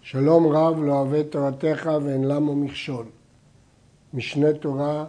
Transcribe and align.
שלום 0.00 0.46
רב 0.46 0.82
לא 0.82 0.92
אוהב 0.92 1.22
תורתך 1.22 1.90
ואין 2.02 2.24
למו 2.24 2.54
מכשול. 2.54 3.06
משנה 4.14 4.52
תורה, 4.52 5.04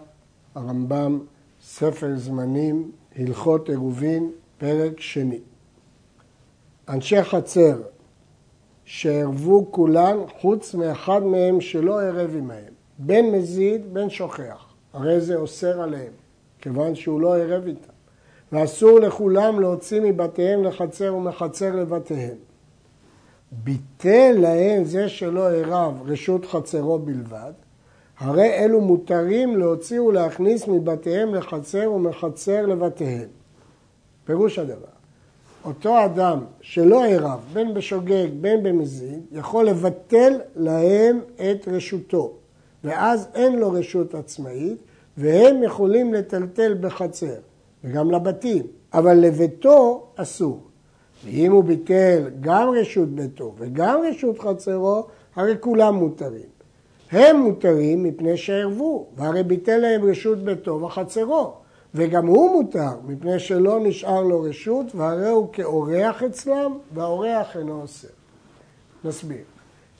הרמב"ם, 0.55 1.20
ספר 1.63 2.15
זמנים, 2.15 2.92
הלכות 3.15 3.70
עירובין, 3.70 4.31
פרק 4.57 4.99
שני. 4.99 5.39
אנשי 6.89 7.23
חצר 7.23 7.81
שערבו 8.86 9.72
כולן 9.72 10.18
חוץ 10.40 10.76
מאחד 10.76 11.24
מהם 11.24 11.62
שלא 11.62 12.02
ערב 12.02 12.36
עמהם, 12.38 12.74
בין 12.98 13.32
מזיד 13.32 13.94
בין 13.94 14.10
שוכח, 14.10 14.74
הרי 14.94 15.22
זה 15.22 15.36
אוסר 15.36 15.82
עליהם, 15.82 16.14
כיוון 16.62 16.96
שהוא 16.96 17.22
לא 17.22 17.38
ערב 17.38 17.68
איתם. 17.68 17.94
ואסור 18.52 19.00
לכולם 19.00 19.60
להוציא 19.60 20.02
מבתיהם 20.02 20.64
לחצר 20.64 21.16
ומחצר 21.16 21.76
לבתיהם. 21.76 22.50
ביטל 23.52 24.36
להם 24.38 24.83
זה 24.83 25.09
שלא 25.09 25.50
ערב 25.50 25.93
רשות 26.05 26.46
חצרו 26.46 27.00
בלבד, 27.00 27.51
הרי 28.19 28.54
אלו 28.54 28.82
מותרים 28.82 29.57
להוציא 29.57 30.01
ולהכניס 30.01 30.68
מבתיהם 30.68 31.36
לחצר 31.36 31.92
ומחצר 31.92 32.66
לבתיהם. 32.66 33.28
פירוש 34.25 34.59
הדבר, 34.59 34.92
אותו 35.66 36.06
אדם 36.06 36.39
שלא 36.61 37.06
ערב, 37.06 37.39
בין 37.53 37.73
בשוגג 37.73 38.28
בין 38.42 38.64
במזיד, 38.64 39.19
יכול 39.31 39.66
לבטל 39.66 40.39
להם 40.56 41.20
את 41.36 41.67
רשותו, 41.67 42.31
ואז 42.83 43.28
אין 43.33 43.59
לו 43.59 43.72
רשות 43.72 44.16
עצמאית, 44.16 44.78
והם 45.17 45.64
יכולים 45.64 46.14
לטלטל 46.14 46.78
בחצר, 46.81 47.36
וגם 47.83 48.11
לבתים, 48.11 48.67
אבל 48.94 49.17
לביתו 49.17 50.08
אסור. 50.16 50.70
ואם 51.25 51.52
הוא 51.52 51.64
ביטל 51.64 52.30
גם 52.42 52.70
רשות 52.70 53.09
ביתו 53.09 53.53
וגם 53.58 54.00
רשות 54.09 54.39
חצרו, 54.39 55.08
הרי 55.36 55.56
כולם 55.59 55.95
מותרים. 55.95 56.52
הם 57.12 57.40
מותרים 57.40 58.04
מפני 58.04 58.38
שערבו, 58.38 59.06
והרי 59.16 59.44
ביטל 59.44 59.78
להם 59.78 60.10
רשות 60.10 60.38
ביתו 60.38 60.82
וחצרו. 60.82 61.54
וגם 61.95 62.28
הוא 62.28 62.52
מותר, 62.52 62.90
מפני 63.08 63.40
שלא 63.40 63.80
נשאר 63.80 64.22
לו 64.22 64.42
רשות, 64.42 64.86
והרי 64.95 65.28
הוא 65.28 65.48
כאורח 65.54 66.23
אצלם, 66.23 66.78
והאורח 66.94 67.58
אינו 67.58 67.82
עושה. 67.82 68.08
נסביר. 69.04 69.44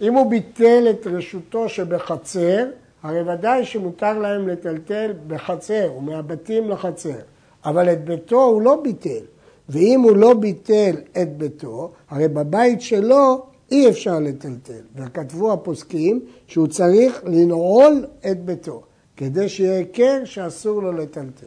אם 0.02 0.14
הוא 0.14 0.30
ביטל 0.30 0.88
את 0.90 1.08
רשותו 1.08 1.70
שבחצר, 1.70 2.66
הרי 3.04 3.22
ודאי 3.34 3.66
שמותר 3.66 4.20
להם 4.20 4.48
לטלטל 4.48 5.14
בחצר, 5.28 5.92
ומהבתים 5.98 6.70
לחצר. 6.70 7.20
אבל 7.66 7.94
את 7.94 8.06
ביתו 8.06 8.44
הוא 8.44 8.62
לא 8.62 8.82
ביטל. 8.84 9.24
ואם 9.72 10.02
הוא 10.02 10.16
לא 10.16 10.34
ביטל 10.34 10.96
את 11.22 11.38
ביתו, 11.38 11.92
הרי 12.10 12.28
בבית 12.28 12.82
שלו 12.82 13.46
אי 13.72 13.90
אפשר 13.90 14.20
לטלטל. 14.20 14.82
וכתבו 14.96 15.54
הפוסקים 15.54 16.20
שהוא 16.48 16.68
צריך 16.68 17.22
לנעול 17.26 18.06
את 18.32 18.46
ביתו, 18.46 18.82
כדי 19.18 19.50
שיהיה 19.50 19.78
היכר 19.78 20.26
שאסור 20.26 20.82
לו 20.82 20.92
לטלטל. 20.92 21.46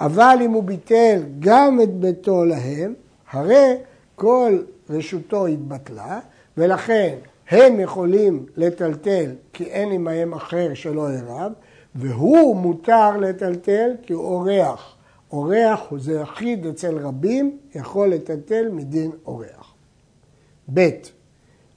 אבל 0.00 0.38
אם 0.44 0.50
הוא 0.50 0.62
ביטל 0.62 1.22
גם 1.38 1.80
את 1.82 1.94
ביתו 1.94 2.44
להם, 2.44 2.94
הרי 3.30 3.76
כל 4.14 4.58
רשותו 4.90 5.46
התבטלה, 5.46 6.20
ולכן 6.56 7.14
הם 7.50 7.80
יכולים 7.80 8.46
לטלטל 8.56 9.30
כי 9.52 9.64
אין 9.64 9.92
עמהם 9.92 10.34
אחר 10.34 10.74
שלא 10.74 11.08
ערב, 11.08 11.52
והוא 11.94 12.56
מותר 12.56 13.16
לטלטל 13.16 13.90
כי 14.02 14.12
הוא 14.12 14.24
אורח. 14.24 14.93
אורח 15.32 15.80
זה 15.98 16.12
יחיד 16.12 16.66
אצל 16.66 16.98
רבים, 16.98 17.58
יכול 17.74 18.08
לטלטל 18.08 18.68
מדין 18.72 19.10
אורח. 19.26 19.74
ב. 20.74 20.88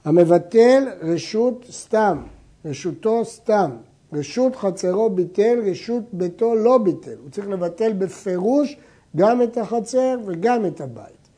המבטל 0.04 0.88
רשות 1.02 1.64
סתם, 1.70 2.22
רשותו 2.64 3.24
סתם, 3.24 3.70
רשות 4.12 4.56
חצרו 4.56 5.10
ביטל, 5.10 5.58
רשות 5.70 6.02
ביתו 6.12 6.54
לא 6.54 6.78
ביטל. 6.78 7.14
הוא 7.22 7.30
צריך 7.30 7.48
לבטל 7.48 7.92
בפירוש 7.92 8.76
גם 9.16 9.42
את 9.42 9.56
החצר 9.56 10.18
וגם 10.26 10.66
את 10.66 10.80
הבית. 10.80 11.28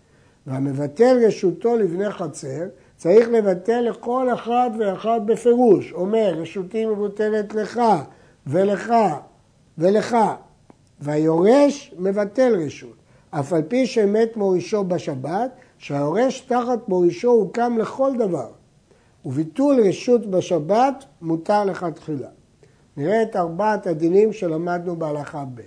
והמבטל 0.46 1.18
רשותו 1.26 1.76
לבני 1.76 2.10
חצר, 2.10 2.66
צריך 2.96 3.28
לבטל 3.28 3.80
לכל 3.80 4.34
אחד 4.34 4.70
ואחד 4.78 5.20
בפירוש. 5.26 5.92
אומר, 5.92 6.34
רשותי 6.36 6.86
מבוטלת 6.86 7.54
לך 7.54 7.80
ולך 8.46 8.92
ולך, 9.78 10.16
והיורש 11.00 11.94
מבטל 11.98 12.56
רשות. 12.64 12.96
אף 13.30 13.52
על 13.52 13.62
פי 13.62 13.86
שמת 13.86 14.36
מורישו 14.36 14.84
בשבת, 14.84 15.50
שהיורש 15.78 16.40
תחת 16.40 16.88
מורישו 16.88 17.30
הוא 17.30 17.52
קם 17.52 17.78
לכל 17.78 18.12
דבר. 18.18 18.48
וביטול 19.24 19.80
רשות 19.88 20.26
בשבת 20.26 21.04
מותר 21.22 21.64
לכתחילה. 21.64 22.28
נראה 22.96 23.22
את 23.22 23.36
ארבעת 23.36 23.86
הדינים 23.86 24.32
שלמדנו 24.32 24.96
בהלכה 24.96 25.44
ב'. 25.54 25.60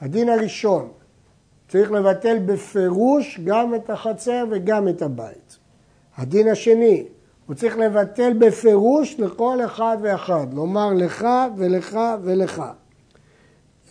הדין 0.00 0.28
הראשון, 0.28 0.88
צריך 1.68 1.92
לבטל 1.92 2.38
בפירוש 2.46 3.40
גם 3.44 3.74
את 3.74 3.90
החצר 3.90 4.44
וגם 4.50 4.88
את 4.88 5.02
הבית. 5.02 5.58
הדין 6.16 6.48
השני, 6.48 7.04
הוא 7.46 7.54
צריך 7.54 7.76
לבטל 7.76 8.32
בפירוש 8.38 9.20
לכל 9.20 9.58
אחד 9.64 9.96
ואחד, 10.02 10.46
לומר 10.54 10.90
לך 10.94 11.26
ולך 11.56 11.98
ולך. 12.22 12.62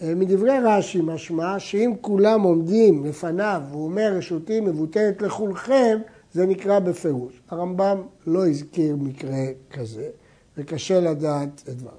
אה, 0.04 0.16
מדברי 0.16 0.60
רש"י 0.64 1.02
משמע 1.02 1.60
שאם 1.60 1.94
כולם 2.02 2.42
עומדים 2.42 3.06
לפניו 3.06 3.62
והוא 3.70 3.84
אומר 3.84 4.14
רשותי 4.18 4.60
מבוטלת 4.60 5.22
לכולכם, 5.22 5.98
זה 6.34 6.46
נקרא 6.46 6.80
בפירוש. 6.80 7.42
הרמב"ם 7.50 8.02
לא 8.28 8.48
הזכיר 8.48 8.96
מקרה 8.96 9.46
כזה, 9.72 10.10
וקשה 10.58 11.00
לדעת 11.00 11.64
את 11.70 11.76
דבריו. 11.76 11.98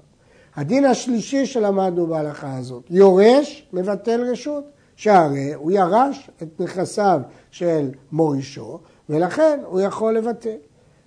הדין 0.55 0.85
השלישי 0.85 1.45
שלמדנו 1.45 2.07
בהלכה 2.07 2.57
הזאת, 2.57 2.83
יורש 2.89 3.67
מבטל 3.73 4.21
רשות, 4.31 4.63
שהרי 4.95 5.53
הוא 5.53 5.71
ירש 5.71 6.29
את 6.43 6.59
נכסיו 6.59 7.21
של 7.51 7.89
מורישו, 8.11 8.79
ולכן 9.09 9.59
הוא 9.65 9.81
יכול 9.81 10.17
לבטל. 10.17 10.57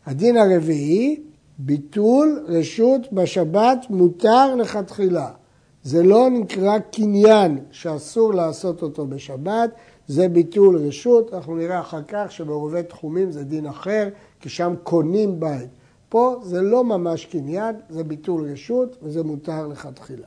הדין 0.06 0.37
הרביעי, 0.37 1.22
ביטול 1.58 2.44
רשות 2.48 3.12
בשבת 3.12 3.87
מותר 3.91 4.54
לכתחילה. 4.54 5.28
זה 5.84 6.02
לא 6.02 6.30
נקרא 6.30 6.78
קניין 6.78 7.58
שאסור 7.70 8.34
לעשות 8.34 8.82
אותו 8.82 9.06
בשבת, 9.06 9.70
זה 10.08 10.28
ביטול 10.28 10.76
רשות, 10.76 11.34
אנחנו 11.34 11.56
נראה 11.56 11.80
אחר 11.80 12.02
כך 12.08 12.26
שבעורבי 12.32 12.82
תחומים 12.82 13.32
זה 13.32 13.44
דין 13.44 13.66
אחר, 13.66 14.08
כי 14.40 14.48
שם 14.48 14.74
קונים 14.82 15.40
בית. 15.40 15.68
פה 16.08 16.40
זה 16.42 16.62
לא 16.62 16.84
ממש 16.84 17.24
קניין, 17.24 17.76
זה 17.90 18.04
ביטול 18.04 18.50
רשות 18.52 18.96
וזה 19.02 19.22
מותר 19.22 19.66
לכתחילה. 19.66 20.26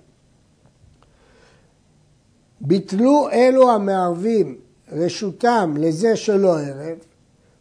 ביטלו 2.62 3.30
אלו 3.32 3.72
המערבים 3.72 4.58
רשותם 4.92 5.74
לזה 5.78 6.16
שלא 6.16 6.60
ערב, 6.60 6.98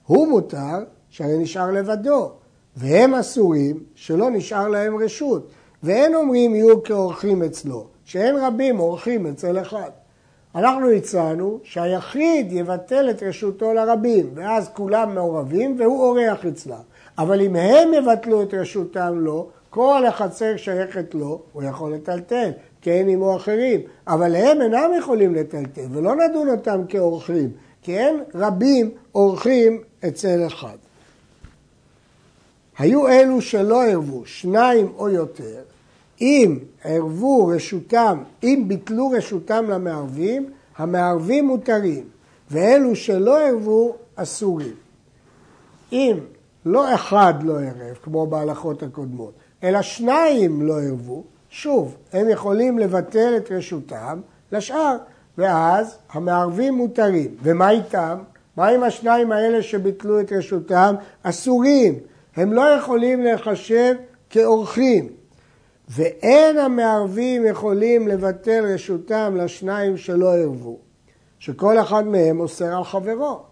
הוא 0.07 0.29
מותר 0.29 0.85
שהרי 1.11 1.39
נשאר 1.39 1.71
לבדו, 1.71 2.33
והם 2.77 3.15
אסורים 3.15 3.85
שלא 3.95 4.31
נשאר 4.31 4.69
להם 4.69 4.97
רשות. 4.97 5.51
ואין 5.83 6.15
אומרים 6.15 6.55
יהיו 6.55 6.83
כאורחים 6.83 7.43
אצלו, 7.43 7.87
שאין 8.05 8.37
רבים 8.37 8.81
אורחים 8.81 9.27
אצל 9.27 9.61
אחד. 9.61 9.91
אנחנו 10.55 10.91
הצענו 10.91 11.59
שהיחיד 11.63 12.53
יבטל 12.53 13.11
את 13.11 13.23
רשותו 13.23 13.73
לרבים, 13.75 14.31
ואז 14.35 14.71
כולם 14.75 15.15
מעורבים 15.15 15.77
והוא 15.79 16.05
אורח 16.05 16.47
אצלם. 16.47 16.83
אבל 17.19 17.41
אם 17.41 17.57
הם 17.57 17.95
יבטלו 17.95 18.43
את 18.43 18.55
רשותם 18.55 19.19
לו, 19.19 19.49
כל 19.71 20.07
החצר 20.09 20.57
שייכת 20.57 21.15
לו, 21.15 21.43
הוא 21.53 21.63
יכול 21.63 21.95
לטלטל, 21.95 22.51
כי 22.81 22.91
אין 22.91 23.09
עמו 23.09 23.37
אחרים. 23.37 23.81
אבל 24.07 24.37
הם 24.37 24.63
אינם 24.63 24.91
יכולים 24.99 25.35
לטלטל, 25.35 25.87
ולא 25.91 26.17
נדון 26.17 26.49
אותם 26.49 26.81
כאורחים, 26.89 27.51
כי 27.83 27.99
אין 27.99 28.23
רבים 28.35 28.91
אורחים 29.15 29.83
אצל 30.09 30.47
אחד. 30.47 30.77
היו 32.79 33.09
אלו 33.09 33.41
שלא 33.41 33.85
ערבו, 33.85 34.27
שניים 34.27 34.93
או 34.99 35.09
יותר, 35.09 35.63
אם 36.21 36.59
ערבו 36.85 37.47
רשותם, 37.47 38.23
אם 38.43 38.65
ביטלו 38.67 39.11
רשותם 39.11 39.65
למערבים, 39.71 40.51
המערבים 40.77 41.47
מותרים, 41.47 42.05
ואלו 42.51 42.97
שלא 42.97 43.41
ערבו 43.41 43.97
אסורים. 44.17 44.75
אם 45.93 46.17
לא 46.67 46.95
אחד 46.95 47.35
לא 47.43 47.53
ערב, 47.53 47.97
כמו 48.03 48.27
בהלכות 48.27 48.83
הקודמות, 48.83 49.33
אלא 49.65 49.83
שניים 49.83 50.63
לא 50.63 50.81
ערבו, 50.81 51.25
שוב, 51.51 51.97
הם 52.13 52.29
יכולים 52.29 52.79
לבטל 52.79 53.37
את 53.37 53.53
רשותם 53.53 54.21
לשאר, 54.53 54.97
ואז 55.39 55.99
המערבים 56.13 56.75
מותרים. 56.75 57.35
ומה 57.43 57.71
איתם? 57.71 58.19
מה 58.57 58.69
עם 58.69 58.83
השניים 58.83 59.33
האלה 59.33 59.63
שביטלו 59.63 60.21
את 60.21 60.33
רשותם? 60.33 60.95
אסורים. 61.23 61.99
הם 62.37 62.53
לא 62.53 62.63
יכולים 62.63 63.23
להיחשב 63.23 63.95
כאורחים. 64.31 65.20
ואין 65.91 66.59
המערבים 66.59 67.47
יכולים 67.47 68.09
לבטל 68.09 68.65
רשותם 68.75 69.37
לשניים 69.37 69.97
שלא 69.97 70.37
ערבו, 70.37 70.79
שכל 71.39 71.79
אחד 71.79 72.07
מהם 72.07 72.41
אוסר 72.41 72.77
על 72.77 72.85
חברו. 72.85 73.43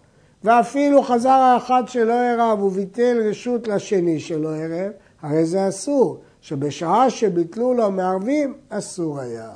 ואפילו 0.45 1.03
חזר 1.03 1.29
האחד 1.29 1.83
שלא 1.87 2.13
ערב 2.13 2.63
וביטל 2.63 3.21
רשות 3.31 3.69
לשני 3.69 4.21
שלא 4.21 4.57
ערב, 4.57 4.93
הרי 5.23 5.45
זה 5.45 5.69
אסור, 5.69 6.21
שבשעה 6.41 7.11
שביטלו 7.11 7.75
לו 7.75 7.91
מערבים, 7.91 8.55
אסור 8.69 9.21
היה. 9.21 9.51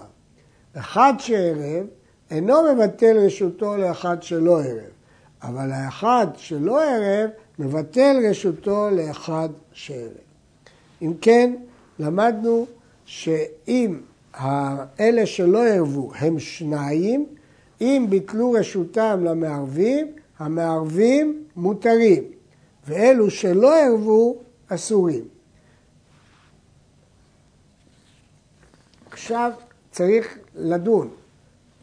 אחד 0.76 1.14
שערב 1.19 1.87
אינו 2.31 2.55
מבטל 2.75 3.19
רשותו 3.19 3.76
לאחד 3.76 4.23
שלא 4.23 4.61
ערב, 4.62 4.90
אבל 5.43 5.73
האחד 5.73 6.26
שלא 6.37 6.82
ערב 6.82 7.31
מבטל 7.58 8.17
רשותו 8.31 8.90
לאחד 8.90 9.49
שערב. 9.73 10.11
אם 11.02 11.12
כן, 11.20 11.52
למדנו 11.99 12.67
שאם 13.05 14.00
אלה 15.00 15.27
שלא 15.27 15.67
ערבו 15.67 16.11
הם 16.15 16.39
שניים, 16.39 17.27
אם 17.81 18.06
ביטלו 18.09 18.53
רשותם 18.53 19.21
למערבים, 19.25 20.06
המערבים 20.39 21.44
מותרים, 21.56 22.23
ואלו 22.87 23.31
שלא 23.31 23.79
ערבו 23.79 24.37
אסורים. 24.69 25.25
עכשיו 29.11 29.53
צריך 29.91 30.38
לדון. 30.55 31.09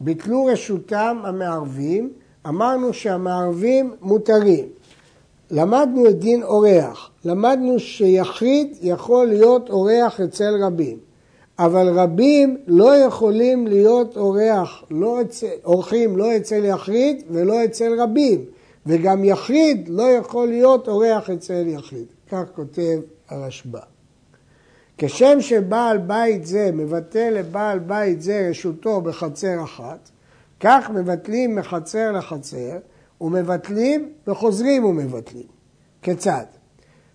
ביטלו 0.00 0.44
רשותם 0.44 1.22
המערבים, 1.24 2.12
אמרנו 2.48 2.94
שהמערבים 2.94 3.94
מותרים. 4.00 4.68
למדנו 5.50 6.08
את 6.08 6.18
דין 6.18 6.42
אורח, 6.42 7.10
למדנו 7.24 7.78
שיחיד 7.78 8.76
יכול 8.82 9.26
להיות 9.26 9.70
אורח 9.70 10.20
אצל 10.20 10.64
רבים, 10.64 10.98
אבל 11.58 11.88
רבים 11.98 12.56
לא 12.66 12.96
יכולים 12.96 13.66
להיות 13.66 14.16
אורח, 14.16 14.84
לא 14.90 15.20
אצל, 15.20 15.46
אורחים 15.64 16.16
לא 16.16 16.36
אצל 16.36 16.64
יחיד 16.64 17.22
ולא 17.30 17.64
אצל 17.64 18.00
רבים, 18.00 18.44
וגם 18.86 19.24
יחיד 19.24 19.88
לא 19.88 20.02
יכול 20.02 20.48
להיות 20.48 20.88
אורח 20.88 21.30
אצל 21.30 21.64
יחיד. 21.66 22.06
כך 22.30 22.42
כותב 22.54 23.00
הרשב"א. 23.28 23.80
כשם 24.98 25.40
שבעל 25.40 25.98
בית 25.98 26.46
זה 26.46 26.70
מבטל 26.72 27.30
לבעל 27.30 27.78
בית 27.78 28.22
זה 28.22 28.46
רשותו 28.50 29.00
בחצר 29.00 29.64
אחת, 29.64 30.10
כך 30.60 30.90
מבטלים 30.94 31.54
מחצר 31.54 32.12
לחצר 32.12 32.78
ומבטלים 33.20 34.12
וחוזרים 34.26 34.84
ומבטלים. 34.84 35.46
כיצד? 36.02 36.44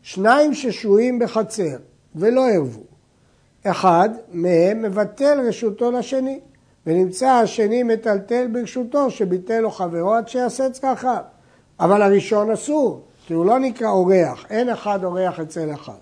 שניים 0.01 0.53
ששוהים 0.53 1.19
בחצר 1.19 1.77
ולא 2.15 2.49
ערבו. 2.49 2.83
אחד 3.63 4.09
מהם 4.31 4.81
מבטל 4.81 5.39
רשותו 5.47 5.91
לשני, 5.91 6.39
ונמצא 6.87 7.27
השני 7.27 7.83
מטלטל 7.83 8.47
ברשותו 8.47 9.11
שביטל 9.11 9.59
לו 9.59 9.71
חברו 9.71 10.13
עד 10.13 10.27
שיעשה 10.27 10.69
צרכיו. 10.69 11.21
אבל 11.79 12.01
הראשון 12.01 12.51
אסור, 12.51 13.01
כי 13.25 13.33
הוא 13.33 13.45
לא 13.45 13.59
נקרא 13.59 13.89
אורח, 13.89 14.45
אין 14.49 14.69
אחד 14.69 15.03
אורח 15.03 15.39
אצל 15.39 15.73
אחד. 15.73 15.93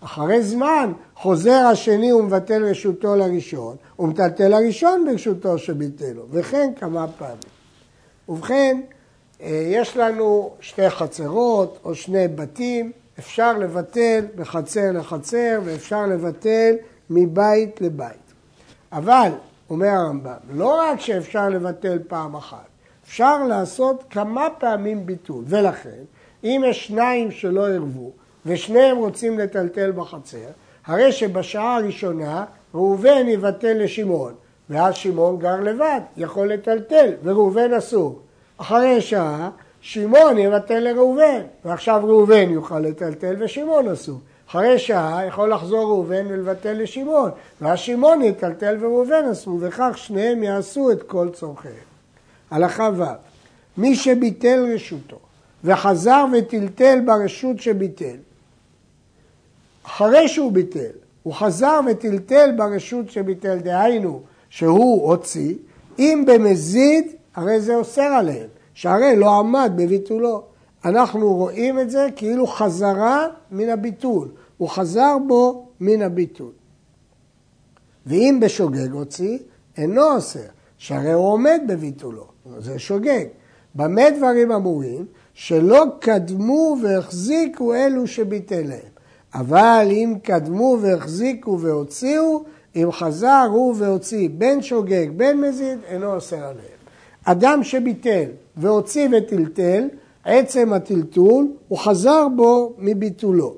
אחרי 0.00 0.42
זמן 0.42 0.92
חוזר 1.16 1.66
השני 1.72 2.12
ומבטל 2.12 2.64
רשותו 2.64 3.16
לראשון, 3.16 3.76
ומטלטל 3.98 4.52
הראשון 4.52 5.04
ברשותו 5.06 5.58
שביטל 5.58 6.12
לו, 6.12 6.26
וכן 6.30 6.72
כמה 6.76 7.06
פעמים. 7.18 7.36
ובכן, 8.28 8.80
יש 9.40 9.96
לנו 9.96 10.50
שתי 10.60 10.90
חצרות 10.90 11.78
או 11.84 11.94
שני 11.94 12.28
בתים, 12.28 12.92
אפשר 13.18 13.58
לבטל 13.58 14.24
מחצר 14.36 14.92
לחצר 14.92 15.60
ואפשר 15.64 16.06
לבטל 16.06 16.74
מבית 17.10 17.80
לבית. 17.80 18.32
אבל, 18.92 19.30
אומר 19.70 19.88
הרמב"ם, 19.88 20.32
לא 20.52 20.80
רק 20.80 21.00
שאפשר 21.00 21.48
לבטל 21.48 21.98
פעם 22.08 22.36
אחת, 22.36 22.66
אפשר 23.04 23.44
לעשות 23.44 24.04
כמה 24.10 24.48
פעמים 24.58 25.06
ביטול, 25.06 25.44
ולכן, 25.46 26.04
אם 26.44 26.62
יש 26.66 26.86
שניים 26.86 27.30
שלא 27.30 27.68
ערבו, 27.68 28.10
ושניהם 28.46 28.96
רוצים 28.96 29.38
לטלטל 29.38 29.92
בחצר, 29.92 30.48
הרי 30.86 31.12
שבשעה 31.12 31.76
הראשונה 31.76 32.44
ראובן 32.74 33.28
יבטל 33.28 33.72
לשמעון, 33.72 34.34
ואז 34.70 34.94
שמעון 34.94 35.38
גר 35.38 35.60
לבד, 35.60 36.00
יכול 36.16 36.52
לטלטל, 36.52 37.12
וראובן 37.22 37.72
אסור. 37.74 38.20
אחרי 38.56 39.00
שעה 39.00 39.50
שמעון 39.80 40.38
יבטל 40.38 40.78
לראובן, 40.78 41.40
ועכשיו 41.64 42.00
ראובן 42.04 42.50
יוכל 42.50 42.80
לטלטל 42.80 43.36
ושמעון 43.38 43.88
אסור. 43.88 44.18
אחרי 44.50 44.78
שעה 44.78 45.26
יכול 45.26 45.52
לחזור 45.52 45.82
ראובן 45.82 46.26
ולבטל 46.28 46.72
לשמעון, 46.72 47.30
ואז 47.60 47.78
שמעון 47.78 48.22
יטלטל 48.22 48.76
וראובן 48.80 49.24
אסור, 49.32 49.58
וכך 49.60 49.92
שניהם 49.96 50.42
יעשו 50.42 50.92
את 50.92 51.02
כל 51.02 51.28
צורכיהם. 51.32 51.74
הלכה 52.50 52.90
ו' 52.96 53.04
מי 53.76 53.96
שביטל 53.96 54.72
רשותו 54.74 55.18
וחזר 55.64 56.24
וטלטל 56.32 57.00
ברשות 57.04 57.60
שביטל, 57.60 58.16
אחרי 59.86 60.28
שהוא 60.28 60.52
ביטל, 60.52 60.90
הוא 61.22 61.34
חזר 61.34 61.80
וטלטל 61.90 62.50
ברשות 62.56 63.10
שביטל, 63.10 63.58
דהיינו 63.58 64.20
שהוא 64.50 65.08
הוציא, 65.08 65.54
אם 65.98 66.24
במזיד, 66.26 67.12
הרי 67.34 67.60
זה 67.60 67.74
אוסר 67.74 68.02
עליהם, 68.02 68.48
שהרי 68.74 69.16
לא 69.16 69.38
עמד 69.38 69.72
בביטולו. 69.76 70.42
אנחנו 70.84 71.34
רואים 71.34 71.80
את 71.80 71.90
זה 71.90 72.08
כאילו 72.16 72.46
חזרה 72.46 73.26
מן 73.50 73.68
הביטול, 73.68 74.28
הוא 74.56 74.68
חזר 74.68 75.16
בו 75.26 75.66
מן 75.80 76.02
הביטול. 76.02 76.52
ואם 78.06 78.38
בשוגג 78.40 78.92
הוציא, 78.92 79.38
אינו 79.76 80.14
אוסר, 80.14 80.40
שהרי 80.78 81.12
הוא 81.12 81.26
עומד 81.26 81.60
בביטולו, 81.66 82.26
זה 82.58 82.78
שוגג. 82.78 83.24
במה 83.74 84.10
דברים 84.10 84.52
אמורים? 84.52 85.06
שלא 85.34 85.84
קדמו 86.00 86.76
והחזיקו 86.82 87.74
אלו 87.74 88.06
שביטל 88.06 88.62
להם. 88.66 88.94
אבל 89.34 89.88
אם 89.90 90.14
קדמו 90.22 90.78
והחזיקו 90.80 91.60
והוציאו, 91.60 92.44
אם 92.76 92.88
חזר 92.92 93.48
הוא 93.50 93.74
והוציא 93.78 94.28
בין 94.38 94.62
שוגג 94.62 95.06
בין 95.16 95.40
מזיד, 95.40 95.78
אינו 95.88 96.14
אוסר 96.14 96.36
עליהם. 96.36 96.73
אדם 97.24 97.64
שביטל 97.64 98.24
והוציא 98.56 99.08
וטלטל, 99.12 99.88
עצם 100.24 100.72
הטלטול, 100.72 101.48
הוא 101.68 101.78
חזר 101.78 102.26
בו 102.36 102.72
מביטולו. 102.78 103.54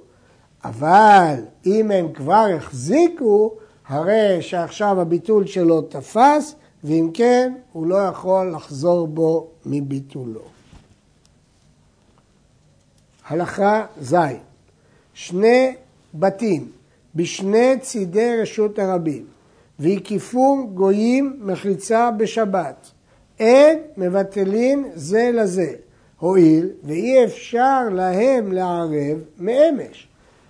אבל 0.65 1.35
אם 1.67 1.91
הם 1.91 2.13
כבר 2.13 2.47
החזיקו, 2.57 3.55
הרי 3.87 4.39
שעכשיו 4.41 5.01
הביטול 5.01 5.47
שלו 5.47 5.83
תפס, 5.83 6.55
ואם 6.85 7.11
כן, 7.15 7.53
הוא 7.73 7.87
לא 7.87 7.97
יכול 7.97 8.53
לחזור 8.57 9.07
בו 9.07 9.47
מביטולו. 9.67 10.41
הלכה 13.29 13.87
ז' 14.03 14.17
שני 15.15 15.75
בתים 16.15 16.69
בשני 17.15 17.75
צידי 17.81 18.37
רשות 18.43 18.79
הרבים 18.79 19.25
והקיפום 19.79 20.71
גויים 20.75 21.41
מחיצה 21.41 22.11
בשבת. 22.11 22.91
אין 23.41 23.79
מבטלין 23.97 24.85
זה 24.95 25.31
לזה, 25.33 25.73
הואיל 26.19 26.71
ואי 26.85 27.25
אפשר 27.25 27.89
להם 27.93 28.53
לערב 28.53 29.19
מאמש. 29.39 30.09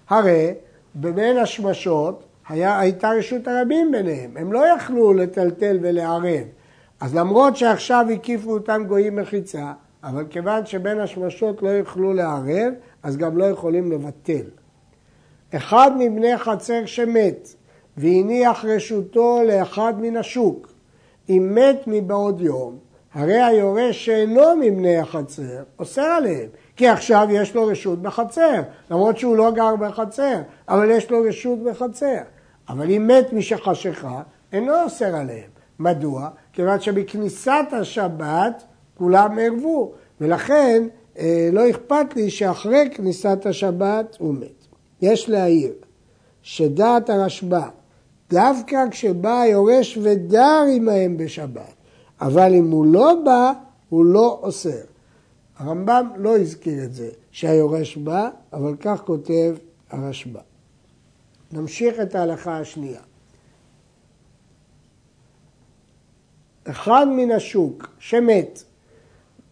הרי 0.08 0.54
בין 0.94 1.36
השמשות 1.36 2.24
היה, 2.48 2.78
הייתה 2.80 3.10
רשות 3.10 3.48
הרבים 3.48 3.92
ביניהם, 3.92 4.36
הם 4.36 4.52
לא 4.52 4.66
יכלו 4.66 5.12
לטלטל 5.12 5.78
ולערב. 5.82 6.44
אז 7.00 7.14
למרות 7.14 7.56
שעכשיו 7.56 8.06
הקיפו 8.14 8.52
אותם 8.52 8.84
גויים 8.88 9.16
מחיצה, 9.16 9.72
אבל 10.04 10.24
כיוון 10.30 10.66
שבין 10.66 11.00
השמשות 11.00 11.62
לא 11.62 11.68
יוכלו 11.68 12.12
לערב, 12.12 12.72
אז 13.02 13.16
גם 13.16 13.38
לא 13.38 13.44
יכולים 13.44 13.92
לבטל. 13.92 14.44
אחד 15.56 15.90
מבני 15.98 16.38
חצר 16.38 16.86
שמת 16.86 17.48
והניח 17.96 18.64
רשותו 18.64 19.40
לאחד 19.46 19.94
מן 20.00 20.16
השוק, 20.16 20.75
אם 21.28 21.52
מת 21.54 21.83
מבעוד 21.87 22.40
יום, 22.40 22.78
הרי 23.14 23.42
היורש 23.42 24.04
שאינו 24.04 24.56
מבני 24.61 24.97
החצר 24.97 25.62
אוסר 25.78 26.02
עליהם, 26.02 26.49
כי 26.76 26.88
עכשיו 26.88 27.28
יש 27.30 27.54
לו 27.54 27.66
רשות 27.66 28.02
בחצר, 28.02 28.62
למרות 28.90 29.18
שהוא 29.18 29.37
לא 29.37 29.50
גר 29.50 29.76
בחצר, 29.76 30.40
אבל 30.68 30.90
יש 30.90 31.11
לו 31.11 31.23
רשות 31.28 31.62
בחצר. 31.62 32.18
אבל 32.68 32.90
אם 32.90 33.06
מת 33.06 33.33
משחשיכה, 33.33 34.23
אינו 34.52 34.83
אוסר 34.83 35.16
עליהם. 35.16 35.50
מדוע? 35.78 36.28
כיוון 36.52 36.80
שבכניסת 36.80 37.64
השבת 37.73 38.64
כולם 38.99 39.38
ערבו, 39.40 39.92
ולכן 40.21 40.83
אה, 41.18 41.49
לא 41.52 41.71
אכפת 41.71 42.16
לי 42.16 42.30
שאחרי 42.30 42.88
כניסת 42.95 43.47
השבת 43.47 44.16
הוא 44.18 44.35
מת. 44.35 44.66
יש 45.02 45.28
להעיר 45.28 45.73
שדעת 46.42 47.11
הרשב"א, 47.11 47.68
דווקא 48.30 48.85
כשבא 48.90 49.40
היורש 49.40 49.99
ודר 50.02 50.64
עמהם 50.76 51.16
בשבת, 51.16 51.75
אבל 52.21 52.54
אם 52.54 52.71
הוא 52.71 52.87
לא 52.87 53.23
בא, 53.25 53.52
הוא 53.88 54.04
לא 54.04 54.40
אוסר. 54.42 54.85
הרמב"ם 55.59 56.09
לא 56.16 56.38
הזכיר 56.38 56.85
את 56.85 56.95
זה, 56.95 57.09
שהיורש 57.30 57.97
בא, 57.97 58.30
אבל 58.52 58.76
כך 58.80 59.02
כותב 59.04 59.56
הרשב"א. 59.90 60.40
נמשיך 61.52 62.00
את 62.00 62.14
ההלכה 62.14 62.59
השנייה. 62.59 63.00
אחד 66.71 67.06
מן 67.16 67.30
השוק 67.30 67.88
שמת 67.99 68.62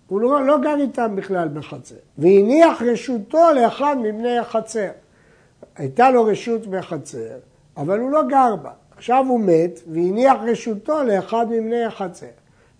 הוא 0.07 0.21
לא, 0.21 0.47
לא 0.47 0.59
גר 0.63 0.77
איתם 0.81 1.17
בכלל 1.17 1.49
בחצר. 1.49 1.95
והניח 2.19 2.83
רשותו 2.83 3.53
לאחד 3.55 3.97
מבני 4.03 4.39
החצר. 4.39 4.91
הייתה 5.77 6.11
לו 6.11 6.25
רשות 6.25 6.67
בחצר, 6.67 7.39
אבל 7.77 8.01
הוא 8.01 8.11
לא 8.11 8.23
גר 8.23 8.57
בה. 8.57 8.71
עכשיו 8.97 9.25
הוא 9.29 9.41
מת 9.41 9.81
והניח 9.93 10.37
רשותו 10.43 11.03
לאחד 11.03 11.47
מבני 11.51 11.85
החצר. 11.85 12.27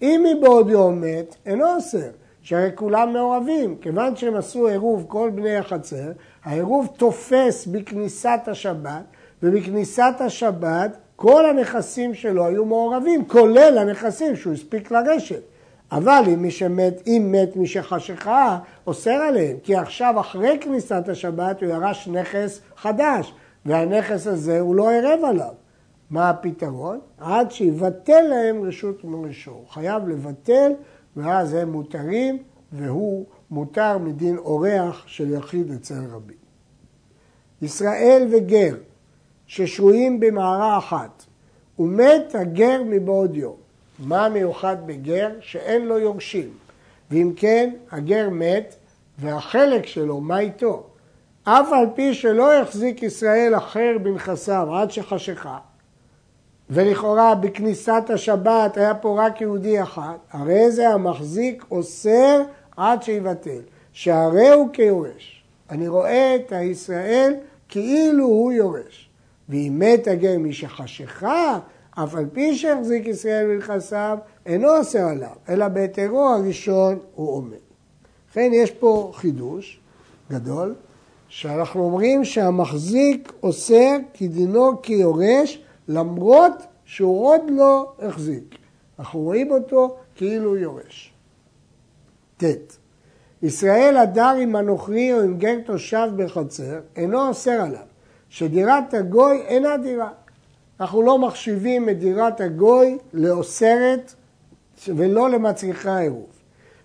אם 0.03 0.25
מבעוד 0.27 0.71
יום 0.71 1.01
מת, 1.01 1.37
אינו 1.47 1.75
אוסר, 1.75 2.11
שהרי 2.43 2.71
כולם 2.75 3.13
מעורבים. 3.13 3.77
כיוון 3.81 4.17
שהם 4.17 4.37
עשו 4.37 4.67
עירוב 4.67 5.05
כל 5.09 5.31
בני 5.35 5.57
החצר, 5.57 6.13
העירוב 6.45 6.89
תופס 6.97 7.67
בכניסת 7.67 8.41
השבת, 8.47 9.03
ובכניסת 9.43 10.15
השבת 10.19 10.97
כל 11.17 11.47
הנכסים 11.47 12.15
שלו 12.15 12.47
היו 12.47 12.65
מעורבים, 12.65 13.25
כולל 13.25 13.79
הנכסים 13.79 14.37
שהוא 14.37 14.53
הספיק 14.53 14.91
לרשת. 14.91 15.41
אבל 15.93 16.23
אם 16.27 16.43
מי 16.43 16.51
שמת, 16.51 17.03
אם 17.07 17.29
מת 17.33 17.57
מי 17.57 17.67
שחשיכה, 17.67 18.59
אוסר 18.87 19.11
עליהם, 19.11 19.57
כי 19.63 19.77
עכשיו 19.77 20.21
אחרי 20.21 20.59
כניסת 20.61 21.09
השבת 21.09 21.63
הוא 21.63 21.71
ירש 21.71 22.09
נכס 22.09 22.61
חדש, 22.77 23.33
והנכס 23.67 24.27
הזה 24.27 24.61
הוא 24.61 24.75
לא 24.75 24.93
ערב 24.93 25.25
עליו. 25.25 25.55
מה 26.11 26.31
הפתרון? 26.31 27.01
עד 27.19 27.51
שיבטל 27.51 28.21
להם 28.21 28.63
רשות. 28.63 29.03
הוא 29.47 29.69
חייב 29.69 30.09
לבטל, 30.09 30.73
ואז 31.17 31.55
הם 31.55 31.73
מותרים, 31.73 32.39
והוא 32.73 33.27
מותר 33.51 33.99
מדין 33.99 34.37
אורח 34.37 35.05
של 35.07 35.31
יחיד 35.31 35.71
אצל 35.73 36.05
רבים. 36.11 36.37
ישראל 37.63 38.29
וגר 38.33 38.77
ששרויים 39.47 40.21
במערה 40.21 40.79
אחת, 40.79 41.25
ומת 41.79 42.35
הגר 42.35 42.83
מבעוד 42.87 43.37
יום. 43.37 43.57
מה 43.99 44.29
מיוחד 44.29 44.77
בגר? 44.87 45.31
שאין 45.41 45.87
לו 45.87 45.99
יורשים. 45.99 46.51
ואם 47.11 47.33
כן, 47.37 47.71
הגר 47.91 48.29
מת, 48.31 48.75
והחלק 49.19 49.87
שלו, 49.87 50.21
מה 50.21 50.39
איתו? 50.39 50.87
אף 51.45 51.73
על 51.73 51.87
פי 51.95 52.15
שלא 52.15 52.55
יחזיק 52.55 53.03
ישראל 53.03 53.57
אחר 53.57 53.97
בנכסיו 54.03 54.75
עד 54.75 54.91
שחשיכה, 54.91 55.59
ולכאורה 56.71 57.35
בכניסת 57.35 58.03
השבת 58.09 58.77
היה 58.77 58.95
פה 58.95 59.25
רק 59.25 59.41
יהודי 59.41 59.83
אחד, 59.83 60.15
הרי 60.31 60.71
זה 60.71 60.89
המחזיק 60.89 61.65
אוסר 61.71 62.43
עד 62.77 63.03
שיבטל, 63.03 63.61
שהרי 63.93 64.49
הוא 64.49 64.69
כיורש. 64.73 65.45
אני 65.71 65.89
רואה 65.89 66.37
את 66.37 66.53
הישראל 66.53 67.35
כאילו 67.69 68.25
הוא 68.25 68.53
יורש. 68.53 69.11
ואם 69.49 69.77
מת 69.79 70.07
הגר 70.07 70.39
משחשיכה, 70.39 71.59
אף 71.91 72.15
על 72.15 72.27
פי 72.33 72.55
שהחזיק 72.55 73.07
ישראל 73.07 73.47
בנכסיו, 73.47 74.19
אינו 74.47 74.77
אוסר 74.77 75.07
עליו, 75.09 75.37
אלא 75.49 75.69
בהיתרו 75.69 76.29
הראשון 76.29 76.99
הוא 77.15 77.31
עומד. 77.31 77.57
לכן 78.31 78.51
יש 78.55 78.71
פה 78.71 79.13
חידוש 79.15 79.81
גדול, 80.31 80.75
שאנחנו 81.35 81.85
אומרים 81.85 82.25
שהמחזיק 82.25 83.33
אוסר 83.43 83.97
כדינו 84.15 84.83
כיורש, 84.83 85.63
למרות 85.89 86.53
שהוא 86.85 87.27
עוד 87.27 87.41
לא 87.49 87.93
החזיק. 87.99 88.59
אנחנו 88.99 89.21
רואים 89.21 89.51
אותו 89.51 89.97
כאילו 90.15 90.57
יורש. 90.57 91.13
ט. 92.37 92.45
ישראל 93.43 93.97
הדר 93.97 94.35
עם 94.41 94.57
הנוכרי 94.57 95.13
או 95.15 95.21
עם 95.21 95.39
גר 95.39 95.59
תושב 95.67 96.09
בחצר, 96.17 96.81
אינו 96.97 97.29
אוסר 97.29 97.61
עליו, 97.61 97.87
שדירת 98.29 98.95
הגוי 98.95 99.41
אינה 99.41 99.77
דירה. 99.77 100.11
אנחנו 100.81 101.03
לא 101.03 101.19
מחשיבים 101.19 101.89
את 101.89 101.99
דירת 101.99 102.41
הגוי 102.41 102.99
לאוסרת 103.13 104.15
ולא 104.89 105.31
למצריכה 105.31 105.99
עירוב. 105.99 106.44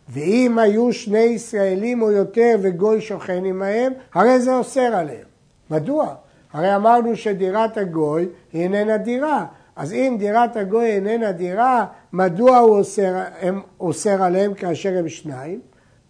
ואם 0.09 0.59
היו 0.59 0.93
שני 0.93 1.19
ישראלים 1.19 2.01
או 2.01 2.11
יותר 2.11 2.55
וגוי 2.61 3.01
שוכן 3.01 3.45
עמהם, 3.45 3.93
הרי 4.13 4.39
זה 4.39 4.55
אוסר 4.55 4.81
עליהם. 4.95 5.27
מדוע? 5.69 6.15
הרי 6.53 6.75
אמרנו 6.75 7.15
שדירת 7.15 7.77
הגוי 7.77 8.27
היא 8.53 8.61
איננה 8.63 8.97
דירה. 8.97 9.45
אז 9.75 9.93
אם 9.93 10.15
דירת 10.19 10.57
הגוי 10.57 10.85
איננה 10.85 11.31
דירה, 11.31 11.85
מדוע 12.13 12.57
הוא 12.57 12.77
אוסר, 12.77 13.23
הם, 13.39 13.61
אוסר 13.79 14.23
עליהם 14.23 14.53
כאשר 14.53 14.97
הם 14.97 15.09
שניים? 15.09 15.59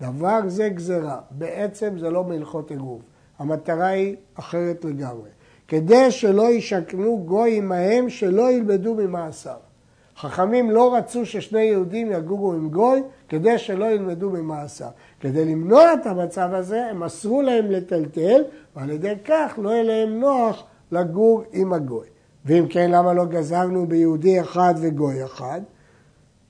דבר 0.01 0.39
זה 0.47 0.69
גזרה. 0.69 1.19
בעצם 1.31 1.97
זה 1.99 2.09
לא 2.09 2.23
מהלכות 2.23 2.71
עירוב. 2.71 3.01
המטרה 3.39 3.87
היא 3.87 4.15
אחרת 4.35 4.85
לגמרי. 4.85 5.29
כדי 5.67 6.11
שלא 6.11 6.49
ישכנו 6.49 7.23
גוי 7.25 7.57
עמהם, 7.57 8.09
שלא 8.09 8.51
ילמדו 8.51 8.95
ממעשיו. 8.95 9.68
חכמים 10.21 10.71
לא 10.71 10.95
רצו 10.95 11.25
ששני 11.25 11.61
יהודים 11.61 12.11
יגורו 12.11 12.53
עם 12.53 12.69
גוי 12.69 13.03
כדי 13.29 13.57
שלא 13.57 13.85
ילמדו 13.85 14.29
ממעשיו. 14.29 14.89
כדי 15.19 15.45
למנוע 15.45 15.93
את 15.93 16.05
המצב 16.05 16.49
הזה, 16.53 16.85
הם 16.85 17.03
אסרו 17.03 17.41
להם 17.41 17.71
לטלטל, 17.71 18.43
ועל 18.75 18.89
ידי 18.89 19.13
כך 19.25 19.53
לא 19.57 19.69
יהיה 19.69 19.83
להם 19.83 20.19
נוח 20.19 20.63
לגור 20.91 21.43
עם 21.51 21.73
הגוי. 21.73 22.07
ואם 22.45 22.65
כן, 22.69 22.91
למה 22.91 23.13
לא 23.13 23.25
גזרנו 23.25 23.87
ביהודי 23.87 24.41
אחד 24.41 24.73
וגוי 24.81 25.25
אחד? 25.25 25.61